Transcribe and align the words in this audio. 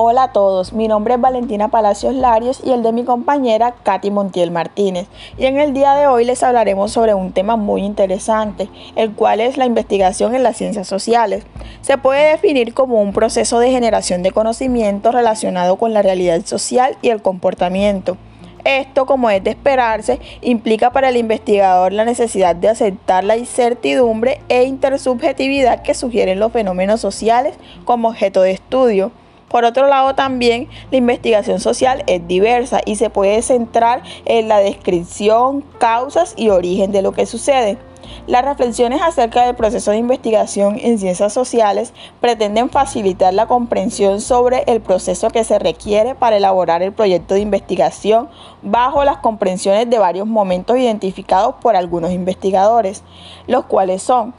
Hola 0.00 0.22
a 0.22 0.32
todos, 0.32 0.74
mi 0.74 0.86
nombre 0.86 1.14
es 1.14 1.20
Valentina 1.20 1.72
Palacios 1.72 2.14
Larios 2.14 2.60
y 2.62 2.70
el 2.70 2.84
de 2.84 2.92
mi 2.92 3.02
compañera 3.02 3.74
Katy 3.82 4.12
Montiel 4.12 4.52
Martínez. 4.52 5.08
Y 5.36 5.46
en 5.46 5.58
el 5.58 5.74
día 5.74 5.96
de 5.96 6.06
hoy 6.06 6.24
les 6.24 6.44
hablaremos 6.44 6.92
sobre 6.92 7.14
un 7.14 7.32
tema 7.32 7.56
muy 7.56 7.82
interesante, 7.82 8.68
el 8.94 9.12
cual 9.12 9.40
es 9.40 9.56
la 9.56 9.66
investigación 9.66 10.36
en 10.36 10.44
las 10.44 10.56
ciencias 10.56 10.86
sociales. 10.86 11.42
Se 11.80 11.98
puede 11.98 12.30
definir 12.30 12.74
como 12.74 13.02
un 13.02 13.12
proceso 13.12 13.58
de 13.58 13.72
generación 13.72 14.22
de 14.22 14.30
conocimiento 14.30 15.10
relacionado 15.10 15.74
con 15.78 15.92
la 15.92 16.02
realidad 16.02 16.46
social 16.46 16.96
y 17.02 17.08
el 17.08 17.20
comportamiento. 17.20 18.16
Esto, 18.62 19.04
como 19.04 19.30
es 19.30 19.42
de 19.42 19.50
esperarse, 19.50 20.20
implica 20.42 20.92
para 20.92 21.08
el 21.08 21.16
investigador 21.16 21.92
la 21.92 22.04
necesidad 22.04 22.54
de 22.54 22.68
aceptar 22.68 23.24
la 23.24 23.36
incertidumbre 23.36 24.42
e 24.48 24.62
intersubjetividad 24.62 25.82
que 25.82 25.94
sugieren 25.94 26.38
los 26.38 26.52
fenómenos 26.52 27.00
sociales 27.00 27.56
como 27.84 28.10
objeto 28.10 28.42
de 28.42 28.52
estudio. 28.52 29.10
Por 29.48 29.64
otro 29.64 29.86
lado, 29.88 30.14
también 30.14 30.68
la 30.90 30.98
investigación 30.98 31.60
social 31.60 32.04
es 32.06 32.26
diversa 32.28 32.80
y 32.84 32.96
se 32.96 33.10
puede 33.10 33.40
centrar 33.42 34.02
en 34.24 34.48
la 34.48 34.58
descripción, 34.58 35.62
causas 35.78 36.34
y 36.36 36.50
origen 36.50 36.92
de 36.92 37.02
lo 37.02 37.12
que 37.12 37.26
sucede. 37.26 37.78
Las 38.26 38.44
reflexiones 38.44 39.00
acerca 39.02 39.44
del 39.46 39.54
proceso 39.54 39.90
de 39.90 39.98
investigación 39.98 40.78
en 40.80 40.98
ciencias 40.98 41.32
sociales 41.32 41.92
pretenden 42.20 42.70
facilitar 42.70 43.32
la 43.34 43.46
comprensión 43.46 44.20
sobre 44.20 44.64
el 44.66 44.80
proceso 44.80 45.30
que 45.30 45.44
se 45.44 45.58
requiere 45.58 46.14
para 46.14 46.36
elaborar 46.36 46.82
el 46.82 46.92
proyecto 46.92 47.34
de 47.34 47.40
investigación 47.40 48.28
bajo 48.62 49.04
las 49.04 49.18
comprensiones 49.18 49.88
de 49.88 49.98
varios 49.98 50.26
momentos 50.26 50.76
identificados 50.76 51.56
por 51.60 51.76
algunos 51.76 52.12
investigadores, 52.12 53.02
los 53.46 53.64
cuales 53.64 54.02
son 54.02 54.34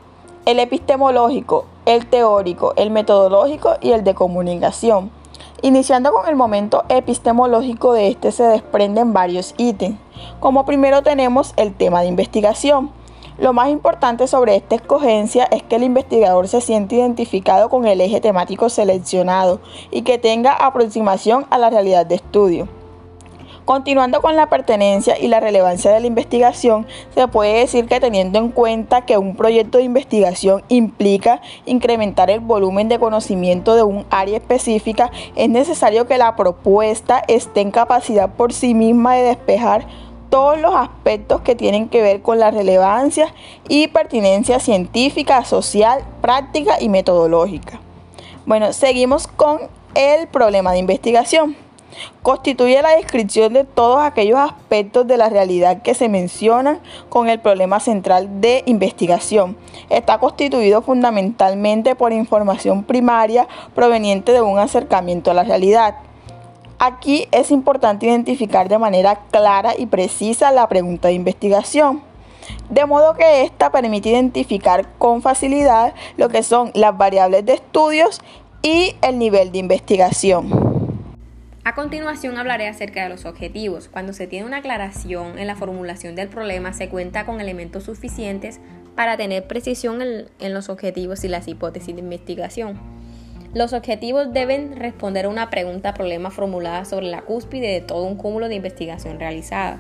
el 0.46 0.60
epistemológico, 0.60 1.66
el 1.90 2.06
teórico, 2.06 2.74
el 2.76 2.92
metodológico 2.92 3.78
y 3.82 3.94
el 3.94 4.04
de 4.04 4.14
comunicación. 4.14 5.10
Iniciando 5.64 6.14
con 6.14 6.30
el 6.30 6.36
momento 6.36 6.84
epistemológico 6.88 7.94
de 7.94 8.10
este 8.10 8.32
se 8.32 8.44
desprenden 8.44 9.12
varios 9.12 9.56
ítems. 9.58 9.98
Como 10.40 10.68
primero 10.68 11.02
tenemos 11.02 11.54
el 11.58 11.74
tema 11.74 12.02
de 12.02 12.08
investigación. 12.08 12.92
Lo 13.40 13.54
más 13.54 13.70
importante 13.70 14.28
sobre 14.28 14.56
esta 14.56 14.76
escogencia 14.76 15.46
es 15.46 15.64
que 15.64 15.78
el 15.78 15.84
investigador 15.84 16.48
se 16.48 16.62
siente 16.62 16.98
identificado 16.98 17.70
con 17.70 17.88
el 17.88 18.02
eje 18.02 18.22
temático 18.22 18.70
seleccionado 18.70 19.60
y 19.90 20.04
que 20.04 20.20
tenga 20.20 20.54
aproximación 20.54 21.48
a 21.50 21.58
la 21.58 21.72
realidad 21.72 22.06
de 22.06 22.16
estudio. 22.16 22.79
Continuando 23.70 24.24
con 24.24 24.36
la 24.36 24.50
pertenencia 24.50 25.16
y 25.20 25.28
la 25.28 25.40
relevancia 25.40 25.92
de 25.92 26.00
la 26.00 26.08
investigación, 26.08 26.88
se 27.14 27.28
puede 27.28 27.60
decir 27.60 27.86
que 27.86 28.00
teniendo 28.00 28.40
en 28.40 28.50
cuenta 28.50 29.06
que 29.06 29.20
un 29.20 29.36
proyecto 29.36 29.78
de 29.78 29.84
investigación 29.84 30.64
implica 30.70 31.40
incrementar 31.68 32.32
el 32.32 32.40
volumen 32.40 32.90
de 32.90 32.98
conocimiento 32.98 33.76
de 33.76 33.84
un 33.84 34.08
área 34.10 34.38
específica, 34.38 35.12
es 35.36 35.50
necesario 35.50 36.08
que 36.08 36.18
la 36.18 36.36
propuesta 36.36 37.22
esté 37.28 37.62
en 37.62 37.70
capacidad 37.70 38.32
por 38.32 38.54
sí 38.54 38.74
misma 38.74 39.14
de 39.14 39.26
despejar 39.26 39.86
todos 40.32 40.60
los 40.60 40.74
aspectos 40.74 41.42
que 41.42 41.54
tienen 41.54 41.90
que 41.90 42.02
ver 42.02 42.24
con 42.24 42.40
la 42.40 42.50
relevancia 42.50 43.32
y 43.68 43.90
pertinencia 43.90 44.60
científica, 44.60 45.46
social, 45.46 46.02
práctica 46.22 46.82
y 46.82 46.90
metodológica. 46.90 47.80
Bueno, 48.48 48.74
seguimos 48.74 49.28
con 49.28 49.60
el 49.94 50.28
problema 50.28 50.72
de 50.72 50.80
investigación. 50.80 51.69
Constituye 52.22 52.82
la 52.82 52.96
descripción 52.96 53.54
de 53.54 53.64
todos 53.64 54.00
aquellos 54.02 54.40
aspectos 54.40 55.08
de 55.08 55.18
la 55.18 55.30
realidad 55.30 55.82
que 55.82 55.94
se 55.94 56.10
mencionan 56.10 56.80
con 57.10 57.30
el 57.30 57.40
problema 57.40 57.80
central 57.80 58.42
de 58.42 58.64
investigación. 58.66 59.58
Está 59.90 60.20
constituido 60.20 60.82
fundamentalmente 60.82 61.96
por 61.96 62.14
información 62.14 62.84
primaria 62.84 63.48
proveniente 63.76 64.32
de 64.32 64.42
un 64.42 64.60
acercamiento 64.60 65.32
a 65.32 65.34
la 65.34 65.44
realidad. 65.44 65.96
Aquí 66.78 67.28
es 67.32 67.52
importante 67.52 68.06
identificar 68.06 68.70
de 68.70 68.78
manera 68.78 69.22
clara 69.32 69.74
y 69.78 69.86
precisa 69.86 70.52
la 70.52 70.68
pregunta 70.70 71.10
de 71.10 71.16
investigación 71.16 72.10
de 72.70 72.86
modo 72.86 73.14
que 73.16 73.44
ésta 73.44 73.72
permite 73.72 74.10
identificar 74.10 74.88
con 74.98 75.22
facilidad 75.22 75.94
lo 76.18 76.30
que 76.30 76.44
son 76.44 76.72
las 76.74 76.98
variables 76.98 77.46
de 77.46 77.54
estudios 77.54 78.22
y 78.62 78.96
el 79.02 79.20
nivel 79.20 79.52
de 79.52 79.60
investigación. 79.60 80.69
A 81.70 81.76
continuación 81.76 82.40
hablaré 82.40 82.68
acerca 82.68 83.04
de 83.04 83.10
los 83.10 83.26
objetivos. 83.26 83.90
Cuando 83.90 84.12
se 84.12 84.26
tiene 84.26 84.48
una 84.48 84.58
aclaración 84.58 85.38
en 85.38 85.46
la 85.46 85.56
formulación 85.56 86.16
del 86.16 86.28
problema, 86.28 86.74
se 86.74 86.90
cuenta 86.90 87.28
con 87.28 87.40
elementos 87.40 87.84
suficientes 87.84 88.60
para 88.96 89.18
tener 89.18 89.46
precisión 89.46 90.02
en, 90.02 90.54
los 90.56 90.68
objetivos 90.70 91.24
y 91.24 91.28
las 91.28 91.48
hipótesis 91.48 91.94
de 91.94 92.02
investigación. 92.02 92.80
Los 93.54 93.74
objetivos 93.74 94.34
deben 94.34 94.78
responder 94.78 95.28
a 95.28 95.30
una 95.30 95.52
pregunta 95.52 95.94
problema 95.94 96.32
formulada 96.32 96.86
sobre 96.86 97.06
la 97.06 97.22
cúspide 97.22 97.68
de 97.68 97.82
todo 97.82 98.02
un 98.06 98.16
cúmulo 98.16 98.50
de 98.50 98.56
investigación 98.56 99.20
realizada. 99.20 99.80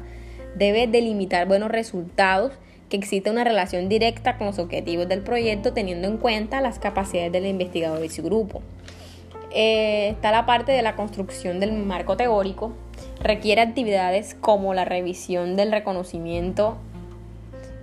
Debe 0.53 0.85
delimitar 0.85 1.47
buenos 1.47 1.71
resultados, 1.71 2.51
que 2.89 2.97
exista 2.97 3.31
una 3.31 3.43
relación 3.43 3.89
directa 3.89 4.37
con 4.37 4.45
los 4.45 4.59
objetivos 4.59 5.09
del 5.09 5.21
proyecto 5.21 5.73
teniendo 5.73 6.07
en 6.07 6.17
cuenta 6.17 6.61
las 6.61 6.77
capacidades 6.77 7.31
del 7.31 7.47
investigador 7.47 8.05
y 8.05 8.09
su 8.09 8.21
grupo. 8.21 8.61
Eh, 9.51 10.09
está 10.09 10.31
la 10.31 10.45
parte 10.45 10.71
de 10.71 10.81
la 10.81 10.95
construcción 10.95 11.59
del 11.59 11.73
marco 11.73 12.17
teórico. 12.17 12.73
Requiere 13.21 13.61
actividades 13.61 14.35
como 14.39 14.73
la 14.73 14.85
revisión 14.85 15.55
del 15.55 15.71
reconocimiento 15.71 16.77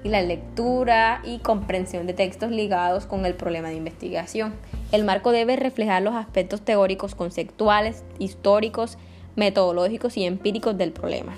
y 0.04 0.08
la 0.08 0.22
lectura 0.22 1.20
y 1.24 1.38
comprensión 1.38 2.06
de 2.06 2.14
textos 2.14 2.50
ligados 2.50 3.06
con 3.06 3.26
el 3.26 3.34
problema 3.34 3.68
de 3.68 3.74
investigación. 3.74 4.54
El 4.92 5.04
marco 5.04 5.32
debe 5.32 5.56
reflejar 5.56 6.02
los 6.02 6.14
aspectos 6.14 6.62
teóricos, 6.62 7.14
conceptuales, 7.14 8.04
históricos, 8.18 8.98
metodológicos 9.34 10.16
y 10.16 10.24
empíricos 10.24 10.78
del 10.78 10.92
problema. 10.92 11.36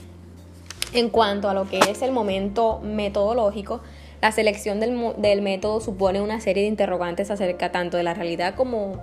En 0.92 1.08
cuanto 1.08 1.48
a 1.48 1.54
lo 1.54 1.68
que 1.68 1.78
es 1.78 2.02
el 2.02 2.12
momento 2.12 2.80
metodológico, 2.80 3.80
la 4.20 4.32
selección 4.32 4.80
del, 4.80 5.14
del 5.16 5.42
método 5.42 5.80
supone 5.80 6.20
una 6.20 6.40
serie 6.40 6.64
de 6.64 6.68
interrogantes 6.68 7.30
acerca 7.30 7.72
tanto 7.72 7.96
de 7.96 8.02
la 8.02 8.14
realidad 8.14 8.54
como 8.54 9.00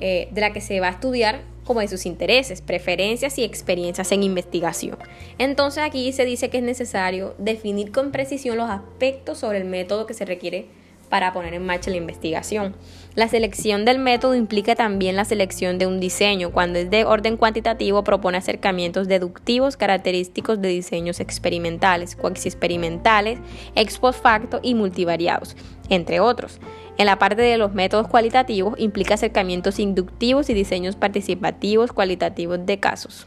eh, 0.00 0.28
de 0.30 0.40
la 0.40 0.52
que 0.52 0.60
se 0.60 0.80
va 0.80 0.88
a 0.88 0.90
estudiar 0.90 1.42
como 1.64 1.80
de 1.80 1.88
sus 1.88 2.06
intereses, 2.06 2.62
preferencias 2.62 3.38
y 3.38 3.44
experiencias 3.44 4.10
en 4.12 4.22
investigación. 4.22 4.96
Entonces 5.38 5.84
aquí 5.84 6.12
se 6.12 6.24
dice 6.24 6.50
que 6.50 6.58
es 6.58 6.64
necesario 6.64 7.34
definir 7.38 7.92
con 7.92 8.10
precisión 8.10 8.56
los 8.56 8.68
aspectos 8.68 9.38
sobre 9.38 9.58
el 9.58 9.66
método 9.66 10.06
que 10.06 10.14
se 10.14 10.24
requiere 10.24 10.66
para 11.10 11.32
poner 11.32 11.52
en 11.54 11.66
marcha 11.66 11.90
la 11.90 11.96
investigación. 11.96 12.74
La 13.14 13.28
selección 13.28 13.84
del 13.84 13.98
método 13.98 14.34
implica 14.36 14.76
también 14.76 15.16
la 15.16 15.24
selección 15.24 15.76
de 15.76 15.86
un 15.86 16.00
diseño. 16.00 16.52
Cuando 16.52 16.78
es 16.78 16.88
de 16.88 17.04
orden 17.04 17.36
cuantitativo, 17.36 18.04
propone 18.04 18.38
acercamientos 18.38 19.08
deductivos 19.08 19.76
característicos 19.76 20.62
de 20.62 20.68
diseños 20.68 21.20
experimentales, 21.20 22.16
coexperimentales, 22.16 23.40
ex 23.74 23.98
post 23.98 24.22
facto 24.22 24.60
y 24.62 24.74
multivariados, 24.74 25.56
entre 25.88 26.20
otros. 26.20 26.60
En 27.00 27.06
la 27.06 27.18
parte 27.18 27.40
de 27.40 27.56
los 27.56 27.72
métodos 27.72 28.08
cualitativos 28.08 28.74
implica 28.76 29.14
acercamientos 29.14 29.78
inductivos 29.78 30.50
y 30.50 30.52
diseños 30.52 30.96
participativos 30.96 31.94
cualitativos 31.94 32.66
de 32.66 32.78
casos. 32.78 33.26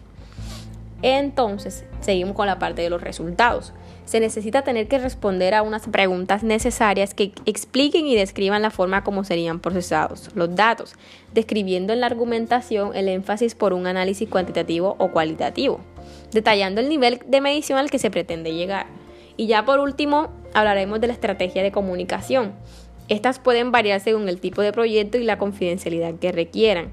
Entonces, 1.01 1.83
seguimos 1.99 2.35
con 2.35 2.45
la 2.45 2.59
parte 2.59 2.83
de 2.83 2.91
los 2.91 3.01
resultados. 3.01 3.73
Se 4.05 4.19
necesita 4.19 4.61
tener 4.61 4.87
que 4.87 4.99
responder 4.99 5.55
a 5.55 5.63
unas 5.63 5.87
preguntas 5.87 6.43
necesarias 6.43 7.15
que 7.15 7.31
expliquen 7.47 8.05
y 8.05 8.13
describan 8.13 8.61
la 8.61 8.69
forma 8.69 9.03
como 9.03 9.23
serían 9.23 9.59
procesados 9.59 10.29
los 10.35 10.55
datos, 10.55 10.93
describiendo 11.33 11.93
en 11.93 12.01
la 12.01 12.05
argumentación 12.05 12.95
el 12.95 13.09
énfasis 13.09 13.55
por 13.55 13.73
un 13.73 13.87
análisis 13.87 14.29
cuantitativo 14.29 14.95
o 14.99 15.09
cualitativo, 15.09 15.79
detallando 16.31 16.79
el 16.79 16.89
nivel 16.89 17.21
de 17.25 17.41
medición 17.41 17.79
al 17.79 17.89
que 17.89 17.97
se 17.97 18.11
pretende 18.11 18.53
llegar. 18.53 18.85
Y 19.35 19.47
ya 19.47 19.65
por 19.65 19.79
último, 19.79 20.29
hablaremos 20.53 21.01
de 21.01 21.07
la 21.07 21.13
estrategia 21.13 21.63
de 21.63 21.71
comunicación. 21.71 22.53
Estas 23.09 23.39
pueden 23.39 23.71
variar 23.71 23.99
según 23.99 24.29
el 24.29 24.39
tipo 24.39 24.61
de 24.61 24.71
proyecto 24.71 25.17
y 25.17 25.23
la 25.23 25.37
confidencialidad 25.37 26.15
que 26.15 26.31
requieran. 26.31 26.89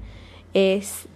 Es, 0.53 1.07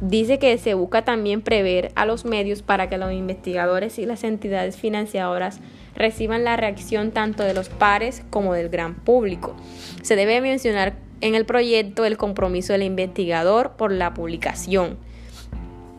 dice 0.00 0.38
que 0.38 0.56
se 0.58 0.74
busca 0.74 1.04
también 1.04 1.42
prever 1.42 1.90
a 1.96 2.06
los 2.06 2.24
medios 2.24 2.62
para 2.62 2.88
que 2.88 2.98
los 2.98 3.12
investigadores 3.12 3.98
y 3.98 4.06
las 4.06 4.22
entidades 4.24 4.76
financiadoras 4.76 5.60
reciban 5.96 6.44
la 6.44 6.56
reacción 6.56 7.10
tanto 7.10 7.42
de 7.42 7.54
los 7.54 7.68
pares 7.68 8.22
como 8.30 8.54
del 8.54 8.68
gran 8.68 8.94
público. 8.94 9.56
Se 10.02 10.16
debe 10.16 10.40
mencionar 10.40 10.94
en 11.20 11.34
el 11.34 11.46
proyecto 11.46 12.04
el 12.04 12.16
compromiso 12.16 12.72
del 12.72 12.82
investigador 12.82 13.72
por 13.72 13.92
la 13.92 14.14
publicación 14.14 14.98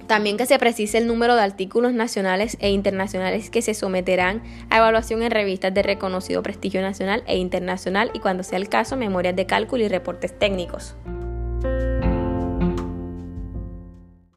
también 0.07 0.37
que 0.37 0.45
se 0.45 0.59
precise 0.59 0.97
el 0.97 1.07
número 1.07 1.35
de 1.35 1.41
artículos 1.41 1.93
nacionales 1.93 2.57
e 2.59 2.69
internacionales 2.69 3.49
que 3.49 3.61
se 3.61 3.73
someterán 3.73 4.43
a 4.69 4.77
evaluación 4.77 5.23
en 5.23 5.31
revistas 5.31 5.73
de 5.73 5.83
reconocido 5.83 6.43
prestigio 6.43 6.81
nacional 6.81 7.23
e 7.27 7.37
internacional 7.37 8.11
y 8.13 8.19
cuando 8.19 8.43
sea 8.43 8.57
el 8.57 8.69
caso, 8.69 8.95
memorias 8.95 9.35
de 9.35 9.45
cálculo 9.45 9.83
y 9.83 9.87
reportes 9.87 10.37
técnicos. 10.37 10.95